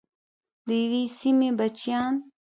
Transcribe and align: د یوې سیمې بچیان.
د 0.65 0.67
یوې 0.83 1.03
سیمې 1.19 1.49
بچیان. 1.59 2.13